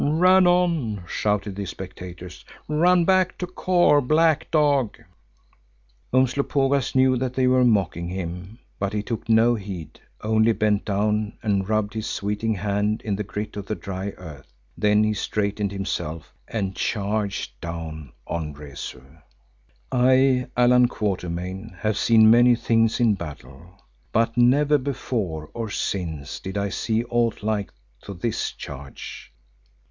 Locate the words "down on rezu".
17.61-19.03